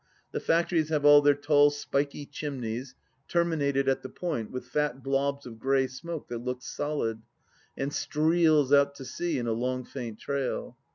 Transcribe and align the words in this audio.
The 0.31 0.39
factories 0.39 0.89
have 0.89 1.05
all 1.05 1.21
their 1.21 1.35
tall 1.35 1.69
spiky 1.69 2.25
chimneys, 2.25 2.95
terminated 3.27 3.87
at 3.87 4.01
the 4.01 4.09
point 4.09 4.49
with 4.49 4.65
fat 4.65 5.03
blobs 5.03 5.45
of 5.45 5.59
grey 5.59 5.85
smoke 5.85 6.27
that 6.29 6.39
looks 6.43 6.65
solid, 6.65 7.21
and 7.77 7.91
streels 7.91 8.75
out 8.75 8.95
to 8.95 9.05
sea 9.05 9.37
in 9.37 9.45
a 9.45 9.53
long, 9.53 9.85
faint 9.85 10.17
trail. 10.17 10.75